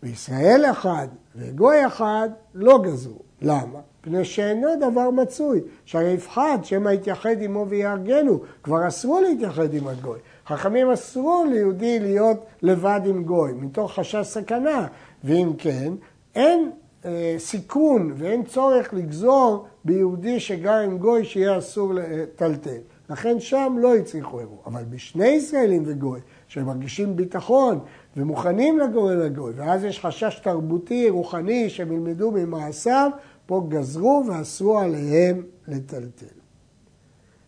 בישראל 0.04 0.66
אחד 0.72 1.08
וגוי 1.36 1.88
אחד 1.88 2.30
לא 2.56 2.80
גזרו. 2.84 3.20
למה? 3.42 3.80
מפני 4.02 4.26
שאינו 4.26 4.68
דבר 4.82 5.10
מצוי, 5.10 5.62
שהרי 5.86 6.12
יפחד 6.12 6.58
שמא 6.64 6.90
יתייחד 6.90 7.36
עמו 7.42 7.66
ויהרגנו, 7.70 8.40
כבר 8.64 8.88
אסרו 8.88 9.22
להתייחד 9.22 9.74
עם 9.74 9.88
הגוי. 9.88 10.20
חכמים 10.50 10.90
אסרו 10.90 11.44
ליהודי 11.50 12.00
להיות 12.00 12.46
לבד 12.62 13.02
עם 13.06 13.24
גוי, 13.24 13.54
מתוך 13.54 13.94
חשש 13.94 14.28
סכנה, 14.28 14.88
ואם 15.24 15.52
כן, 15.58 15.94
אין 16.36 16.72
אה, 17.06 17.36
סיכון 17.38 18.14
ואין 18.16 18.44
צורך 18.44 18.94
לגזור 18.94 19.68
ביהודי 19.86 20.40
שגר 20.40 20.78
עם 20.78 20.98
גוי 20.98 21.26
שיהיה 21.26 21.58
אסור 21.58 21.94
לטלטל. 21.94 22.78
לכן 23.10 23.40
שם 23.40 23.76
לא 23.80 23.96
הצליחו 23.96 24.40
אירוע. 24.40 24.58
אבל 24.66 24.84
בשני 24.84 25.28
ישראלים 25.28 25.84
וגוי, 25.86 26.20
שמרגישים 26.48 27.16
ביטחון 27.16 27.80
ומוכנים 28.18 28.80
לגור 28.80 29.12
אל 29.12 29.22
הגוי, 29.22 29.54
ואז 29.56 29.84
יש 29.84 30.00
חשש 30.00 30.40
תרבותי, 30.44 31.10
רוחני, 31.10 31.70
שהם 31.70 31.92
ילמדו 31.92 32.32
ממעשיו, 32.32 33.12
פה 33.46 33.66
גזרו 33.70 34.24
ואסרו 34.28 34.80
עליהם 34.80 35.44
לטלטל. 35.68 36.26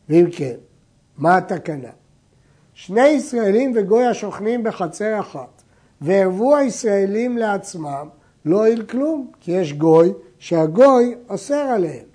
ואם 0.09 0.25
כן, 0.31 0.55
מה 1.17 1.37
התקנה? 1.37 2.00
שני 2.85 3.07
ישראלים 3.07 3.71
וגוי 3.75 4.05
השוכנים 4.05 4.63
בחצר 4.63 5.19
אחת, 5.19 5.61
והרבו 6.01 6.55
הישראלים 6.55 7.37
לעצמם, 7.37 8.07
לא 8.45 8.57
הועיל 8.57 8.83
כלום, 8.83 9.31
כי 9.39 9.51
יש 9.51 9.73
גוי 9.73 10.13
שהגוי 10.39 11.15
אוסר 11.29 11.55
עליהם. 11.55 12.05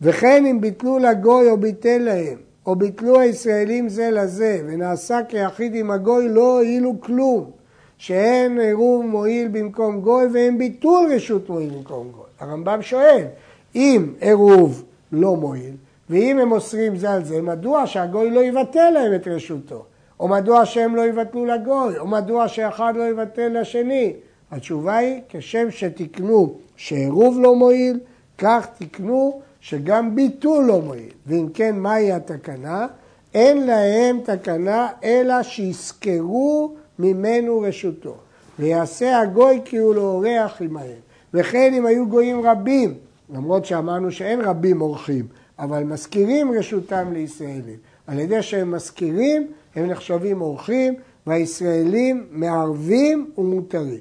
וכן 0.00 0.46
אם 0.46 0.60
ביטלו 0.60 0.98
לגוי 0.98 1.50
או 1.50 1.56
ביטל 1.56 1.98
להם, 1.98 2.38
או 2.66 2.76
ביטלו 2.76 3.20
הישראלים 3.20 3.88
זה 3.88 4.10
לזה, 4.10 4.62
ונעשה 4.66 5.20
כיחיד 5.28 5.74
עם 5.74 5.90
הגוי, 5.90 6.28
לא 6.28 6.58
הועילו 6.58 7.00
כלום, 7.00 7.50
שאין 7.98 8.60
עירוב 8.60 9.06
מועיל 9.06 9.48
במקום 9.48 10.00
גוי 10.00 10.26
ואין 10.26 10.58
ביטול 10.58 11.12
רשות 11.12 11.48
מועיל 11.48 11.70
במקום 11.70 12.10
גוי. 12.12 12.24
הרמב"ם 12.40 12.82
שואל, 12.82 13.26
אם 13.74 14.12
עירוב 14.20 14.84
לא 15.12 15.36
מועיל, 15.36 15.74
ואם 16.10 16.38
הם 16.38 16.52
אוסרים 16.52 16.96
זה 16.96 17.10
על 17.10 17.24
זה, 17.24 17.42
מדוע 17.42 17.86
שהגוי 17.86 18.30
לא 18.30 18.40
יבטל 18.40 18.90
להם 18.90 19.14
את 19.14 19.28
רשותו? 19.28 19.84
או 20.20 20.28
מדוע 20.28 20.66
שהם 20.66 20.96
לא 20.96 21.06
יבטלו 21.06 21.46
לגוי? 21.46 21.98
או 21.98 22.06
מדוע 22.06 22.48
שאחד 22.48 22.94
לא 22.96 23.02
יבטל 23.02 23.60
לשני? 23.60 24.12
התשובה 24.50 24.96
היא, 24.96 25.20
כשם 25.28 25.70
שתקנו 25.70 26.54
שעירוב 26.76 27.40
לא 27.40 27.56
מועיל, 27.56 28.00
כך 28.38 28.66
תקנו 28.78 29.40
שגם 29.60 30.14
ביטול 30.14 30.64
לא 30.64 30.80
מועיל. 30.80 31.10
ואם 31.26 31.48
כן, 31.54 31.76
מהי 31.76 32.12
התקנה? 32.12 32.86
אין 33.34 33.66
להם 33.66 34.20
תקנה 34.24 34.88
אלא 35.04 35.42
שיזכרו 35.42 36.74
ממנו 36.98 37.60
רשותו. 37.60 38.14
ויעשה 38.58 39.20
הגוי 39.20 39.60
כי 39.64 39.76
הוא 39.76 39.94
לא 39.94 40.00
אורח 40.00 40.62
עמהם. 40.62 41.00
וכן 41.34 41.74
אם 41.74 41.86
היו 41.86 42.08
גויים 42.08 42.46
רבים, 42.46 42.94
למרות 43.34 43.64
שאמרנו 43.64 44.12
שאין 44.12 44.40
רבים 44.40 44.80
אורחים, 44.80 45.26
אבל 45.58 45.84
מזכירים 45.84 46.52
רשותם 46.52 47.12
לישראלים. 47.12 47.76
על 48.06 48.18
ידי 48.18 48.42
שהם 48.42 48.70
מזכירים, 48.70 49.46
הם 49.74 49.86
נחשבים 49.86 50.40
אורחים, 50.40 50.94
והישראלים 51.26 52.26
מערבים 52.30 53.30
ומותרים. 53.38 54.00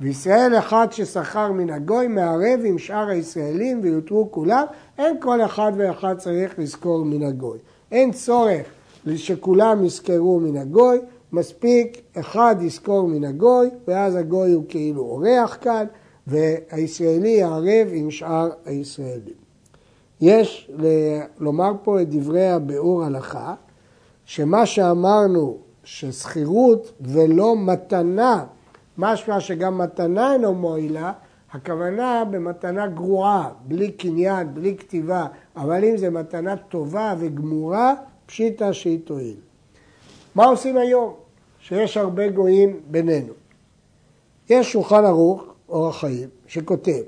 וישראל 0.00 0.58
אחד 0.58 0.86
ששכר 0.90 1.52
מן 1.52 1.70
הגוי 1.70 2.08
מערב 2.08 2.60
עם 2.64 2.78
שאר 2.78 3.08
הישראלים 3.08 3.80
ויותרו 3.82 4.28
כולם, 4.30 4.64
אין 4.98 5.16
כל 5.20 5.44
אחד 5.44 5.72
ואחד 5.76 6.18
צריך 6.18 6.58
לזכור 6.58 7.04
מן 7.04 7.22
הגוי. 7.22 7.58
אין 7.92 8.12
צורך 8.12 8.66
שכולם 9.16 9.84
יזכרו 9.84 10.40
מן 10.40 10.56
הגוי, 10.56 10.98
מספיק 11.32 12.00
אחד 12.20 12.56
יזכור 12.60 13.08
מן 13.08 13.24
הגוי, 13.24 13.70
ואז 13.88 14.14
הגוי 14.14 14.52
הוא 14.52 14.64
כאילו 14.68 15.02
אורח 15.02 15.58
כאן, 15.60 15.86
והישראלי 16.26 17.28
יערב 17.28 17.88
עם 17.92 18.10
שאר 18.10 18.50
הישראלים. 18.64 19.45
יש 20.20 20.70
לומר 21.38 21.72
פה 21.82 22.02
את 22.02 22.08
דברי 22.10 22.48
הביאור 22.48 23.04
הלכה, 23.04 23.54
שמה 24.24 24.66
שאמרנו 24.66 25.58
ששכירות 25.84 26.92
ולא 27.00 27.54
מתנה, 27.56 28.44
משמע 28.98 29.40
שגם 29.40 29.78
מתנה 29.78 30.32
אינו 30.32 30.54
מועילה, 30.54 31.12
הכוונה 31.52 32.24
במתנה 32.30 32.86
גרועה, 32.86 33.50
בלי 33.66 33.92
קניין, 33.92 34.54
בלי 34.54 34.76
כתיבה, 34.76 35.26
אבל 35.56 35.84
אם 35.84 35.96
זו 35.96 36.10
מתנה 36.10 36.56
טובה 36.56 37.14
וגמורה, 37.18 37.94
פשיטא 38.26 38.72
שהיא 38.72 39.00
תועיל. 39.04 39.36
מה 40.34 40.44
עושים 40.44 40.76
היום? 40.76 41.14
שיש 41.60 41.96
הרבה 41.96 42.28
גויים 42.28 42.80
בינינו. 42.90 43.32
יש 44.50 44.72
שולחן 44.72 45.04
ערוך, 45.04 45.44
אורח 45.68 46.00
חיים, 46.00 46.28
שכותב, 46.46 47.02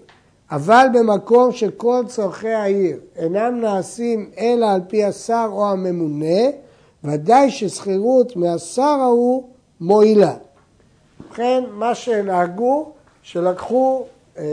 אבל 0.50 0.86
במקום 0.94 1.52
שכל 1.52 2.04
צורכי 2.06 2.48
העיר 2.48 2.98
אינם 3.16 3.60
נעשים 3.60 4.30
אלא 4.38 4.66
על 4.66 4.80
פי 4.88 5.04
השר 5.04 5.48
או 5.52 5.70
הממונה, 5.70 6.50
ודאי 7.04 7.50
ששכירות 7.50 8.36
מהשר 8.36 8.82
ההוא 8.82 9.48
מועילה. 9.80 10.34
ובכן, 11.20 11.64
מה 11.72 11.94
שנהגו, 11.94 12.92
שלקחו, 13.22 14.04
אה, 14.38 14.44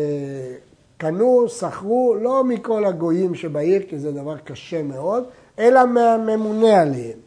קנו, 0.98 1.50
שכרו, 1.50 2.16
לא 2.22 2.44
מכל 2.44 2.86
הגויים 2.86 3.36
שבעיר, 3.36 3.82
כי 3.90 4.00
זה 4.00 4.12
דבר 4.12 4.38
קשה 4.38 4.84
מאוד, 4.84 5.24
אלא 5.60 5.86
מהממונה 5.86 6.82
עליהם. 6.82 7.20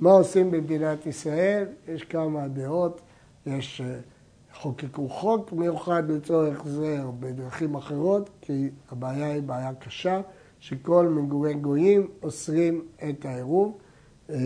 מה 0.00 0.10
עושים 0.10 0.50
במדינת 0.50 1.06
ישראל? 1.06 1.64
יש 1.88 2.04
כמה 2.04 2.48
דעות, 2.48 3.00
יש 3.46 3.82
אה, 3.84 3.94
חוקקו 4.60 5.08
חוק 5.08 5.52
מיוחד 5.52 6.10
לצורך 6.10 6.62
זה 6.66 7.00
או 7.04 7.12
בדרכים 7.20 7.74
אחרות, 7.74 8.30
כי 8.40 8.68
הבעיה 8.90 9.32
היא 9.32 9.42
בעיה 9.42 9.74
קשה, 9.74 10.20
שכל 10.60 11.08
מגורי 11.08 11.54
גויים 11.54 12.08
אוסרים 12.22 12.82
את 13.08 13.24
העירוב 13.24 13.78
אה, 14.30 14.36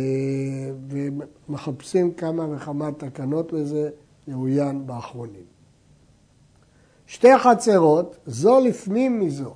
ומחפשים 0.88 2.12
כמה 2.12 2.46
וכמה 2.50 2.92
תקנות 2.92 3.52
לזה, 3.52 3.90
יאוין 4.28 4.86
באחרונים. 4.86 5.44
שתי 7.06 7.38
חצרות, 7.38 8.16
זו 8.26 8.60
לפנים 8.60 9.20
מזו, 9.20 9.54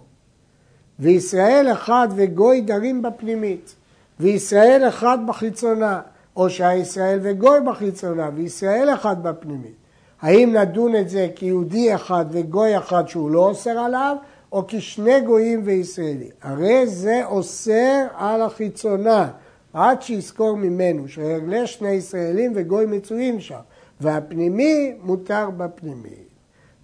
וישראל 0.98 1.72
אחד 1.72 2.08
וגוי 2.16 2.60
דרים 2.60 3.02
בפנימית, 3.02 3.74
וישראל 4.20 4.88
אחד 4.88 5.18
בחיצונה, 5.26 6.00
או 6.36 6.50
שהישראל 6.50 7.18
וגוי 7.22 7.60
בחיצונה, 7.60 8.30
וישראל 8.34 8.94
אחד 8.94 9.22
בפנימית. 9.22 9.85
האם 10.22 10.56
נדון 10.56 10.96
את 10.96 11.08
זה 11.08 11.28
כיהודי 11.34 11.94
אחד 11.94 12.24
וגוי 12.30 12.78
אחד 12.78 13.08
שהוא 13.08 13.30
לא 13.30 13.48
אוסר 13.48 13.78
עליו, 13.78 14.16
או 14.52 14.64
כשני 14.68 15.20
גויים 15.20 15.62
וישראלי? 15.64 16.30
הרי 16.42 16.86
זה 16.86 17.20
אוסר 17.24 18.06
על 18.16 18.42
החיצונה, 18.42 19.28
עד 19.72 20.02
שיזכור 20.02 20.56
ממנו 20.56 21.08
שרגלי 21.08 21.66
שני 21.66 21.90
ישראלים 21.90 22.52
וגוי 22.54 22.86
מצויים 22.86 23.40
שם, 23.40 23.60
והפנימי 24.00 24.94
מותר 25.02 25.50
בפנימי. 25.56 26.16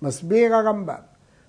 מסביר 0.02 0.54
הרמב"ם, 0.54 0.94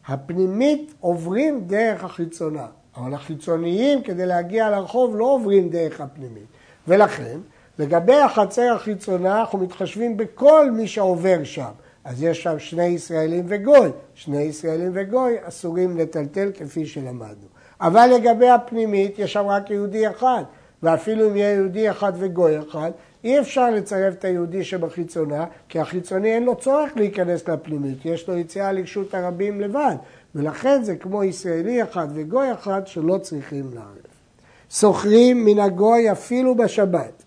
הפנימית 0.08 0.94
עוברים 1.00 1.64
דרך 1.68 2.04
החיצונה, 2.04 2.66
אבל 2.98 3.14
החיצוניים 3.14 4.02
כדי 4.02 4.26
להגיע 4.26 4.70
לרחוב 4.70 5.16
לא 5.16 5.26
עוברים 5.26 5.70
דרך 5.70 6.02
הפנימית, 6.02 6.46
ולכן 6.88 7.38
לגבי 7.80 8.16
החצר 8.16 8.74
החיצונה 8.76 9.40
אנחנו 9.40 9.60
מתחשבים 9.60 10.18
בכל 10.18 10.72
מי 10.72 10.88
שעובר 10.88 11.44
שם. 11.44 11.72
אז 12.04 12.24
יש 12.24 12.44
שם 12.44 12.60
שני 12.60 12.86
ישראלים 12.86 13.46
וגוי. 13.48 13.90
שני 14.14 14.42
ישראלים 14.42 14.92
וגוי 14.94 15.36
אסורים 15.42 15.98
לטלטל 15.98 16.52
כפי 16.54 16.86
שלמדנו. 16.86 17.48
אבל 17.82 18.08
לגבי 18.16 18.50
הפנימית 18.50 19.20
יש 19.20 19.34
שם 19.34 19.48
רק 19.48 19.70
יהודי 19.70 20.10
אחד. 20.10 20.44
ואפילו 20.84 21.30
אם 21.30 21.38
יהיה 21.38 21.54
יהודי 21.54 21.92
אחד 21.92 22.14
וגוי 22.16 22.60
אחד, 22.60 22.92
אי 23.24 23.40
אפשר 23.40 23.70
לצרף 23.70 24.14
את 24.14 24.26
היהודי 24.26 24.64
שבחיצונה, 24.64 25.46
כי 25.70 25.80
החיצוני 25.80 26.34
אין 26.34 26.44
לו 26.44 26.56
צורך 26.56 26.92
להיכנס 26.96 27.48
לפנימית, 27.48 28.06
יש 28.06 28.30
לו 28.30 28.38
יציאה 28.38 28.72
לרשות 28.72 29.14
הרבים 29.14 29.62
לבד, 29.62 29.96
ולכן 30.36 30.84
זה 30.84 30.96
כמו 30.96 31.24
ישראלי 31.24 31.84
אחד 31.84 32.08
וגוי 32.14 32.54
אחד 32.54 32.88
שלא 32.88 33.18
צריכים 33.18 33.70
לערב. 33.74 33.88
שוכרים 34.70 35.46
מן 35.46 35.60
הגוי 35.60 36.12
אפילו 36.12 36.56
בשבת, 36.56 37.24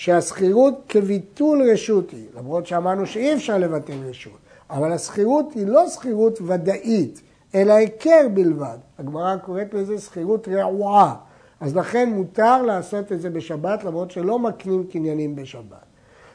שהשכירות 0.00 0.74
כביטול 0.88 1.70
רשות 1.72 2.10
היא, 2.10 2.26
למרות 2.36 2.66
שאמרנו 2.66 3.06
שאי 3.06 3.34
אפשר 3.34 3.58
לבטל 3.58 3.92
רשות, 4.08 4.38
אבל 4.70 4.92
השכירות 4.92 5.52
היא 5.54 5.66
לא 5.66 5.88
שכירות 5.88 6.38
ודאית, 6.46 7.20
אלא 7.54 7.72
היכר 7.72 8.28
בלבד. 8.34 8.76
הגמרא 8.98 9.36
קוראת 9.36 9.74
לזה 9.74 9.98
שכירות 9.98 10.48
רעועה. 10.48 11.14
אז 11.60 11.76
לכן 11.76 12.10
מותר 12.10 12.62
לעשות 12.62 13.12
את 13.12 13.20
זה 13.20 13.30
בשבת, 13.30 13.84
למרות 13.84 14.10
שלא 14.10 14.38
מקנים 14.38 14.86
קניינים 14.86 15.36
בשבת. 15.36 15.84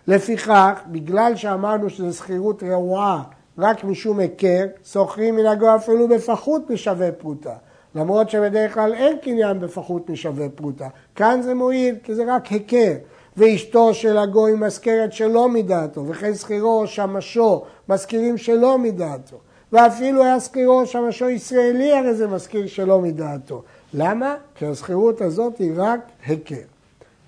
לפיכך, 0.08 0.82
בגלל 0.88 1.36
שאמרנו 1.36 1.90
שזו 1.90 2.14
שכירות 2.14 2.64
רעועה 2.64 3.24
רק 3.58 3.84
משום 3.84 4.20
היכר, 4.20 4.66
שוכרים 4.92 5.36
מנהגו 5.36 5.76
אפילו 5.76 6.08
בפחות 6.08 6.70
משווה 6.70 7.12
פרוטה. 7.12 7.56
למרות 7.96 8.30
שבדרך 8.30 8.74
כלל 8.74 8.94
אין 8.94 9.18
קניין 9.18 9.60
בפחות 9.60 10.10
משווה 10.10 10.50
פרוטה. 10.50 10.88
כאן 11.16 11.42
זה 11.42 11.54
מועיל, 11.54 11.96
כי 12.04 12.16
זה 12.16 12.36
רק 12.36 12.48
היכר. 12.48 12.94
ואשתו 13.38 13.94
של 13.94 14.18
הגוי 14.18 14.54
מזכרת 14.54 15.14
שלא 15.14 15.50
מדעתו, 15.50 16.08
וכן 16.08 16.36
שכירו 16.36 16.82
או 16.82 16.88
שמשו 16.88 17.64
מזכירים 17.90 18.38
שלא 18.38 18.78
מדעתו. 18.78 19.38
ואפילו 19.74 20.24
היה 20.24 20.40
שכירו 20.40 20.80
או 20.80 20.86
שמשו 20.86 21.30
ישראלי, 21.30 21.94
הרי 21.94 22.14
זה 22.14 22.28
מזכיר 22.28 22.68
שלא 22.68 23.02
מדעתו. 23.02 23.64
למה? 23.94 24.36
כי 24.56 24.66
השכירות 24.66 25.22
הזאת 25.22 25.58
היא 25.58 25.72
רק 25.76 26.00
היכר. 26.26 26.56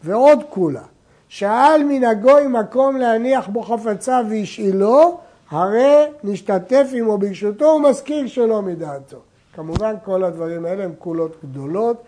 ועוד 0.04 0.40
כולה, 0.50 0.84
שאל 1.30 1.84
מן 1.84 2.04
הגוי 2.04 2.48
מקום 2.48 2.98
להניח 2.98 3.48
בו 3.48 3.62
חפצה 3.62 4.22
והשאילו, 4.30 5.18
הרי 5.50 6.06
נשתתף 6.24 6.88
עמו 6.94 7.18
ברשותו 7.18 7.66
ומזכיר 7.66 8.28
שלא 8.28 8.62
מדעתו. 8.62 9.18
כמובן 9.56 9.96
כל 10.06 10.24
הדברים 10.24 10.66
האלה 10.66 10.84
הם 10.84 10.94
כולות 11.00 11.38
גדולות, 11.44 12.04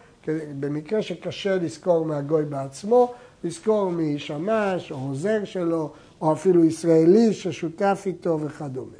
במקרה 0.60 1.02
שקשה 1.02 1.56
לזכור 1.56 2.06
מהגוי 2.06 2.46
בעצמו, 2.46 3.14
לזכור 3.44 3.92
משמש 3.92 4.92
או 4.92 4.98
עוזר 4.98 5.44
שלו, 5.44 5.90
או 6.22 6.34
אפילו 6.34 6.66
ישראלי 6.66 7.34
ששותף 7.34 8.04
איתו 8.06 8.40
וכדומה. 8.42 8.98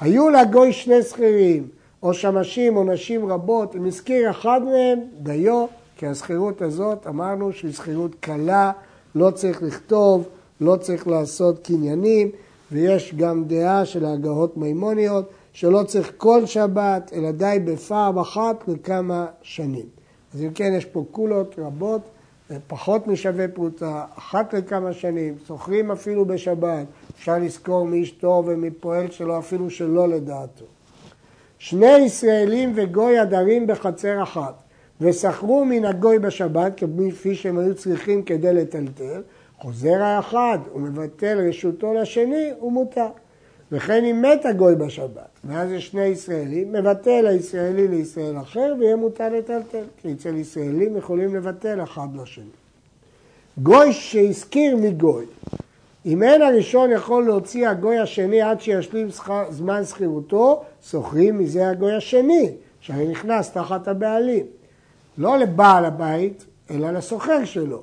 היו 0.00 0.28
לגוי 0.30 0.72
שני 0.72 1.02
שכירים, 1.02 1.68
או 2.02 2.14
שמשים 2.14 2.76
או 2.76 2.84
נשים 2.84 3.32
רבות, 3.32 3.76
אם 3.76 3.86
הזכיר 3.86 4.30
אחד 4.30 4.60
מהם, 4.64 4.98
דיו, 5.22 5.66
כי 5.96 6.06
השכירות 6.06 6.62
הזאת, 6.62 7.06
אמרנו 7.06 7.52
שהיא 7.52 7.72
שכירות 7.72 8.14
קלה, 8.20 8.72
לא 9.14 9.30
צריך 9.30 9.62
לכתוב, 9.62 10.28
לא 10.60 10.76
צריך 10.76 11.08
לעשות 11.08 11.66
קניינים, 11.66 12.30
ויש 12.72 13.14
גם 13.14 13.44
דעה 13.44 13.84
של 13.84 14.04
ההגהות 14.04 14.56
מימוניות, 14.56 15.30
שלא 15.52 15.82
צריך 15.82 16.12
כל 16.16 16.46
שבת, 16.46 17.10
אלא 17.14 17.30
די 17.30 17.58
בפעם 17.64 18.18
אחת 18.18 18.64
לכמה 18.68 19.26
שנים. 19.42 19.86
אז 20.34 20.42
אם 20.42 20.50
כן, 20.54 20.72
יש 20.76 20.84
פה 20.84 21.04
קולות 21.10 21.54
רבות, 21.58 22.00
פחות 22.66 23.06
משווה 23.06 23.48
פרוטה, 23.48 24.04
אחת 24.18 24.54
לכמה 24.54 24.92
שנים, 24.92 25.34
שוכרים 25.46 25.90
אפילו 25.90 26.24
בשבת, 26.24 26.86
אפשר 27.14 27.38
לזכור 27.38 27.86
מאיש 27.86 28.10
טוב 28.10 28.44
ומפועל 28.48 29.10
שלו 29.10 29.38
אפילו 29.38 29.70
שלא 29.70 30.08
לדעתו. 30.08 30.64
שני 31.58 31.96
ישראלים 31.96 32.72
וגוי 32.74 33.18
הדרים 33.18 33.66
בחצר 33.66 34.22
אחת, 34.22 34.62
ושכרו 35.00 35.64
מן 35.64 35.84
הגוי 35.84 36.18
בשבת, 36.18 36.72
כפי 37.10 37.34
שהם 37.34 37.58
היו 37.58 37.74
צריכים 37.74 38.22
כדי 38.22 38.54
לטלטל, 38.54 39.22
חוזר 39.58 40.02
האחד 40.02 40.58
ומבטל 40.74 41.48
רשותו 41.48 41.94
לשני, 41.94 42.50
הוא 42.58 42.72
מותר. 42.72 43.08
וכן 43.72 44.04
אם 44.04 44.22
מת 44.22 44.46
הגוי 44.46 44.74
בשבת, 44.74 45.28
ואז 45.44 45.70
יש 45.70 45.86
שני 45.86 46.04
ישראלים, 46.04 46.72
מבטל 46.72 47.26
הישראלי 47.26 47.88
לישראל 47.88 48.38
אחר 48.38 48.74
ויהיה 48.78 48.96
מותר 48.96 49.28
לטלטל, 49.28 49.84
כי 49.96 50.12
אצל 50.12 50.36
ישראלים 50.36 50.96
יכולים 50.96 51.36
לבטל 51.36 51.82
אחד 51.82 52.08
לשני. 52.22 52.44
גוי 53.62 53.92
שהזכיר 53.92 54.76
מגוי, 54.76 55.24
אם 56.06 56.22
אין 56.22 56.42
הראשון 56.42 56.90
יכול 56.90 57.24
להוציא 57.26 57.68
הגוי 57.68 57.98
השני 57.98 58.42
עד 58.42 58.60
שישלים 58.60 59.08
זמן 59.50 59.84
שכירותו, 59.84 60.62
שוכרים 60.90 61.38
מזה 61.38 61.68
הגוי 61.68 61.94
השני, 61.94 62.50
שהרי 62.80 63.08
נכנס 63.08 63.50
תחת 63.50 63.88
הבעלים. 63.88 64.46
לא 65.18 65.38
לבעל 65.38 65.84
הבית, 65.84 66.44
אלא 66.70 66.90
לסוחר 66.90 67.44
שלו. 67.44 67.82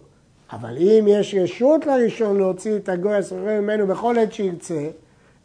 אבל 0.52 0.78
אם 0.78 1.06
יש 1.08 1.36
רשות 1.36 1.86
לראשון 1.86 2.38
להוציא 2.38 2.76
את 2.76 2.90
הגוי 2.90 3.16
הסוחר 3.16 3.62
ממנו 3.62 3.88
בכל 3.88 4.18
עת 4.20 4.34
שירצה, 4.34 4.88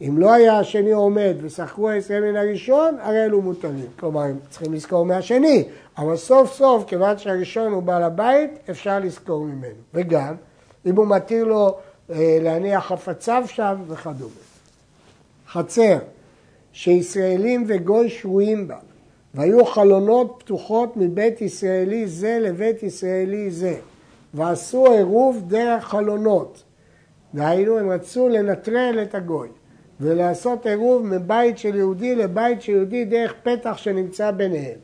אם 0.00 0.18
לא 0.18 0.32
היה 0.32 0.58
השני 0.58 0.92
עומד 0.92 1.34
ושכרו 1.40 1.88
הישראל 1.88 2.30
מן 2.30 2.36
הראשון, 2.36 2.96
הרי 3.00 3.24
אלו 3.24 3.42
מותרים. 3.42 3.86
כלומר, 3.98 4.20
הם 4.20 4.38
צריכים 4.50 4.72
לזכור 4.74 5.06
מהשני, 5.06 5.64
אבל 5.98 6.16
סוף 6.16 6.52
סוף, 6.52 6.84
כיוון 6.86 7.18
שהראשון 7.18 7.72
הוא 7.72 7.82
בעל 7.82 8.02
הבית, 8.02 8.50
אפשר 8.70 8.98
לזכור 8.98 9.44
ממנו. 9.44 9.74
וגם, 9.94 10.34
אם 10.86 10.96
הוא 10.96 11.06
מתיר 11.06 11.44
לו 11.44 11.76
אה, 12.10 12.38
להניח 12.40 12.86
חפציו 12.86 13.42
שם 13.46 13.82
וכדומה. 13.88 14.30
חצר, 15.48 15.98
שישראלים 16.72 17.64
וגוי 17.66 18.10
שרויים 18.10 18.68
בה, 18.68 18.78
והיו 19.34 19.64
חלונות 19.64 20.36
פתוחות 20.38 20.96
מבית 20.96 21.40
ישראלי 21.40 22.06
זה 22.06 22.38
לבית 22.40 22.82
ישראלי 22.82 23.50
זה, 23.50 23.76
ועשו 24.34 24.92
עירוב 24.92 25.44
דרך 25.48 25.84
חלונות. 25.84 26.62
דהיינו, 27.34 27.78
הם 27.78 27.90
רצו 27.90 28.28
לנטרל 28.28 28.98
את 29.02 29.14
הגוי. 29.14 29.48
ולעשות 30.04 30.66
עירוב 30.66 31.06
מבית 31.06 31.58
של 31.58 31.74
יהודי 31.74 32.14
לבית 32.14 32.62
של 32.62 32.72
יהודי 32.72 33.04
דרך 33.04 33.34
פתח 33.42 33.76
שנמצא 33.76 34.30
ביניהם. 34.30 34.78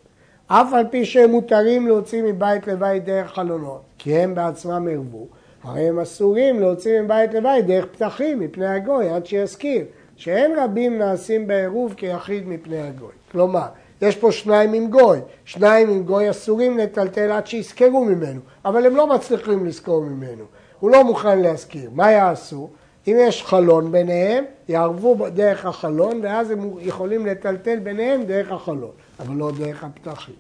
אף 0.46 0.72
על 0.72 0.87
פי 0.90 1.04
שהם 1.04 1.30
מותרים 1.30 1.87
להוציא 1.87 2.22
מבית 2.22 2.66
לבית 2.66 3.04
דרך 3.04 3.30
חלונות, 3.35 3.80
כי 3.98 4.16
הם 4.16 4.35
בעצמם 4.35 4.88
ערבו, 4.90 5.26
הרי 5.62 5.88
הם 5.88 5.98
אסורים 5.98 6.61
להוציא 6.61 7.00
מבית 7.00 7.35
לבית 7.35 7.66
דרך 7.66 7.87
פתחים 7.87 8.40
מפני 8.40 8.66
הגוי 8.66 9.09
עד 9.09 9.26
שיזכיר, 9.26 9.85
שאין 10.16 10.52
רבים 10.59 10.98
נעשים 10.98 11.46
בעירוב 11.46 11.94
כיחיד 11.96 12.48
מפני 12.48 12.80
הגוי. 12.80 13.12
כלומר, 13.33 13.66
יש 14.02 14.16
פה 14.16 14.33
שניים 14.33 14.72
עם 14.72 14.90
גוי, 14.90 15.18
שניים 15.44 15.90
עם 15.90 16.02
גוי 16.02 16.30
אסורים 16.30 16.78
לטלטל 16.78 17.30
עד 17.33 17.46
שיזכרו 17.46 18.04
ממנו, 18.04 18.40
אבל 18.64 18.87
הם 18.87 18.96
לא 18.96 19.06
מצליחים 19.06 19.66
לזכור 19.66 20.04
ממנו, 20.04 20.44
הוא 20.80 20.90
לא 20.90 21.04
מוכן 21.04 21.38
להזכיר. 21.38 21.90
מה 21.92 22.11
יעשו? 22.11 22.68
אם 23.10 23.16
יש 23.20 23.42
חלון 23.42 23.92
ביניהם, 23.92 24.44
יערבו 24.68 25.16
דרך 25.34 25.66
החלון 25.66 26.20
ואז 26.22 26.50
הם 26.50 26.70
יכולים 26.78 27.26
לטלטל 27.26 27.78
ביניהם 27.78 28.22
דרך 28.22 28.52
החלון, 28.52 28.90
אבל 29.20 29.34
לא 29.36 29.50
דרך 29.58 29.84
הפתחים. 29.84 30.34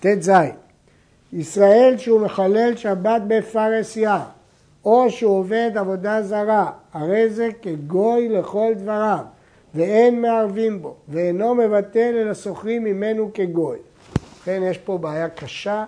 ט"ז 0.00 0.30
ישראל 1.32 1.94
שהוא 1.98 2.20
מחלל 2.20 2.76
שבת 2.76 3.22
בפרהסיה 3.28 4.24
או 4.84 5.10
שהוא 5.10 5.38
עובד 5.38 5.70
עבודה 5.74 6.22
זרה, 6.22 6.70
הרי 6.92 7.30
זה 7.30 7.48
כגוי 7.62 8.28
לכל 8.28 8.72
דבריו 8.76 9.24
ואין 9.74 10.22
מערבים 10.22 10.82
בו 10.82 10.94
ואינו 11.08 11.54
מבטל 11.54 12.14
אלא 12.18 12.34
סוחרים 12.34 12.84
ממנו 12.84 13.30
כגוי. 13.34 13.78
לכן 14.40 14.62
יש 14.64 14.78
פה 14.78 14.98
בעיה 14.98 15.28
קשה, 15.28 15.84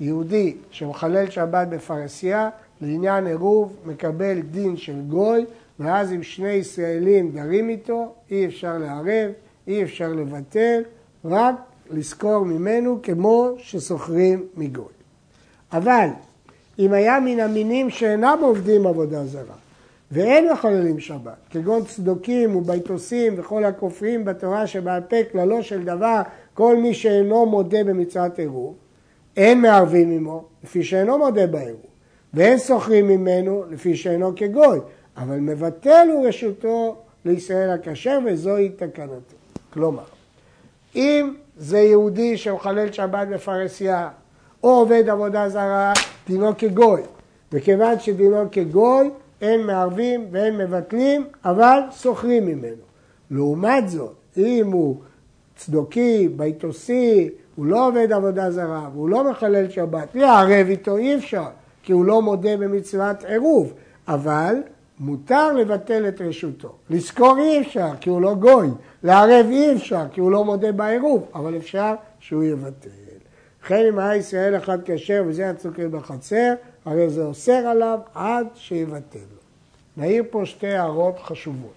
יהודי 0.00 0.56
שמחלל 0.70 1.30
שבת 1.30 1.68
בפרהסיה 1.68 2.48
לעניין 2.80 3.26
עירוב 3.26 3.76
מקבל 3.86 4.40
דין 4.40 4.76
של 4.76 5.00
גוי 5.08 5.44
ואז 5.80 6.12
אם 6.12 6.22
שני 6.22 6.52
ישראלים 6.52 7.30
גרים 7.30 7.68
איתו 7.68 8.12
אי 8.30 8.46
אפשר 8.46 8.78
לערב, 8.78 9.30
אי 9.68 9.82
אפשר 9.82 10.08
לבטל, 10.12 10.82
רק 11.24 11.54
לזכור 11.90 12.44
ממנו 12.44 12.98
כמו 13.02 13.50
ששוכרים 13.58 14.46
מגוי. 14.56 14.84
אבל 15.72 16.08
אם 16.78 16.92
היה 16.92 17.20
מן 17.20 17.40
המינים 17.40 17.90
שאינם 17.90 18.38
עובדים 18.42 18.86
עבודה 18.86 19.26
זרה 19.26 19.54
ואין 20.10 20.52
מחוללים 20.52 21.00
שבת, 21.00 21.36
כגון 21.50 21.84
צדוקים 21.84 22.56
וביתוסים 22.56 23.34
וכל 23.36 23.64
הכופרים 23.64 24.24
בתורה 24.24 24.66
שבעל 24.66 25.00
פה 25.00 25.16
כללו 25.32 25.62
של 25.62 25.84
דבר 25.84 26.22
כל 26.54 26.76
מי 26.76 26.94
שאינו 26.94 27.46
מודה 27.46 27.84
במצוות 27.84 28.38
עירוב, 28.38 28.74
אין 29.36 29.62
מערבים 29.62 30.10
עמו 30.10 30.44
לפי 30.64 30.84
שאינו 30.84 31.18
מודה 31.18 31.46
בעירוב 31.46 31.95
ואין 32.34 32.58
סוחרים 32.58 33.08
ממנו 33.08 33.64
לפי 33.70 33.96
שאינו 33.96 34.32
כגוי, 34.36 34.78
אבל 35.16 35.36
מבטל 35.36 36.08
הוא 36.12 36.28
רשותו 36.28 36.96
לישראל 37.24 37.70
הכשר 37.70 38.18
וזוהי 38.26 38.68
תקנתו. 38.68 39.36
כלומר, 39.72 40.02
אם 40.96 41.34
זה 41.56 41.78
יהודי 41.78 42.36
שמחלל 42.36 42.92
שבת 42.92 43.28
בפרהסיה 43.28 44.08
או 44.64 44.70
עובד 44.70 45.08
עבודה 45.08 45.48
זרה, 45.48 45.92
דינו 46.26 46.58
כגוי. 46.58 47.02
וכיוון 47.52 48.00
שדינו 48.00 48.44
כגוי, 48.52 49.10
אין 49.40 49.66
מערבים 49.66 50.28
ואין 50.30 50.58
מבטלים, 50.58 51.26
אבל 51.44 51.78
סוחרים 51.90 52.46
ממנו. 52.46 52.82
לעומת 53.30 53.88
זאת, 53.88 54.14
אם 54.36 54.70
הוא 54.72 54.96
צדוקי, 55.56 56.28
ביתוסי, 56.36 57.30
הוא 57.56 57.66
לא 57.66 57.88
עובד 57.88 58.12
עבודה 58.12 58.50
זרה 58.50 58.88
והוא 58.92 59.08
לא 59.08 59.30
מחלל 59.30 59.70
שבת, 59.70 60.08
לערב 60.14 60.66
איתו 60.68 60.96
אי 60.96 61.16
אפשר, 61.16 61.48
כי 61.86 61.92
הוא 61.92 62.04
לא 62.04 62.22
מודה 62.22 62.56
במצוות 62.56 63.24
עירוב, 63.24 63.72
אבל 64.08 64.54
מותר 65.00 65.52
לבטל 65.52 66.08
את 66.08 66.20
רשותו. 66.20 66.72
לזכור 66.90 67.38
אי 67.38 67.60
אפשר, 67.60 67.88
כי 68.00 68.10
הוא 68.10 68.22
לא 68.22 68.34
גוי. 68.34 68.68
לערב 69.02 69.46
אי 69.50 69.72
אפשר, 69.72 70.02
כי 70.12 70.20
הוא 70.20 70.30
לא 70.30 70.44
מודה 70.44 70.72
בעירוב, 70.72 71.26
אבל 71.34 71.56
אפשר 71.56 71.94
שהוא 72.20 72.44
יבטל. 72.44 72.88
וכן 73.62 73.84
אם 73.88 73.98
היה 73.98 74.16
ישראל 74.16 74.56
אחד 74.56 74.78
כשר 74.84 75.24
וזה 75.26 75.50
הצוקר 75.50 75.88
בחצר, 75.88 76.54
הרי 76.84 77.10
זה 77.10 77.24
אוסר 77.24 77.52
עליו 77.52 77.98
עד 78.14 78.46
שיבטל 78.54 79.18
לו. 79.18 79.40
נעיר 79.96 80.24
פה 80.30 80.46
שתי 80.46 80.68
הערות 80.68 81.18
חשובות. 81.18 81.74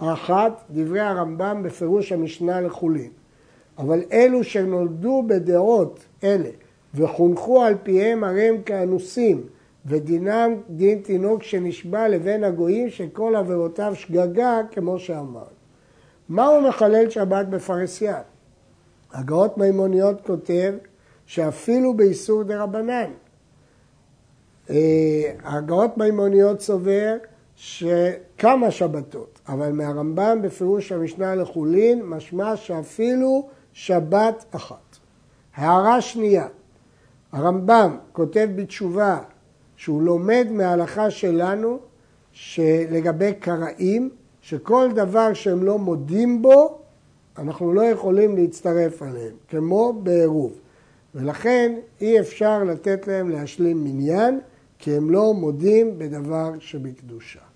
האחת, 0.00 0.62
דברי 0.70 1.00
הרמב"ם 1.00 1.62
בפירוש 1.62 2.12
המשנה 2.12 2.60
לחולין. 2.60 3.10
אבל 3.78 4.02
אלו 4.12 4.44
שנולדו 4.44 5.24
בדעות 5.26 6.04
אלה 6.24 6.50
וחונכו 6.94 7.62
על 7.62 7.74
פיהם 7.82 8.24
הרי 8.24 8.48
הם 8.48 8.62
כאנוסים 8.62 9.42
ודינם 9.86 10.54
דין 10.70 10.98
תינוק 10.98 11.42
שנשבע 11.42 12.08
לבין 12.08 12.44
הגויים 12.44 12.90
שכל 12.90 13.36
עבירותיו 13.36 13.94
שגגה 13.94 14.60
כמו 14.70 14.98
שאמר. 14.98 15.46
מהו 16.28 16.68
מחלל 16.68 17.10
שבת 17.10 17.46
בפרהסיה? 17.46 18.20
הגאות 19.12 19.58
מימוניות 19.58 20.26
כותב 20.26 20.74
שאפילו 21.26 21.94
באיסור 21.94 22.42
רבנן. 22.48 23.10
אה, 24.70 25.32
הגאות 25.44 25.98
מימוניות 25.98 26.60
סובר 26.60 27.16
שכמה 27.56 28.70
שבתות, 28.70 29.40
אבל 29.48 29.72
מהרמב"ם 29.72 30.38
בפירוש 30.42 30.92
המשנה 30.92 31.34
לחולין 31.34 32.02
משמע 32.02 32.56
שאפילו 32.56 33.48
שבת 33.72 34.44
אחת. 34.50 34.96
הערה 35.54 36.00
שנייה, 36.00 36.46
הרמב"ם 37.32 37.96
כותב 38.12 38.48
בתשובה 38.54 39.18
שהוא 39.76 40.02
לומד 40.02 40.46
מההלכה 40.50 41.10
שלנו 41.10 41.78
שלגבי 42.32 43.34
קראים, 43.34 44.10
שכל 44.40 44.88
דבר 44.94 45.34
שהם 45.34 45.64
לא 45.64 45.78
מודים 45.78 46.42
בו, 46.42 46.78
אנחנו 47.38 47.72
לא 47.72 47.82
יכולים 47.82 48.36
להצטרף 48.36 49.02
עליהם, 49.02 49.34
כמו 49.48 49.92
בעירוב. 50.02 50.52
ולכן 51.14 51.74
אי 52.00 52.20
אפשר 52.20 52.64
לתת 52.64 53.06
להם 53.06 53.30
להשלים 53.30 53.84
מניין, 53.84 54.40
כי 54.78 54.96
הם 54.96 55.10
לא 55.10 55.34
מודים 55.34 55.98
בדבר 55.98 56.52
שבקדושה. 56.58 57.47